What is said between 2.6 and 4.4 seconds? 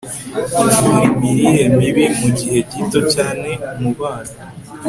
gito cyane mu bana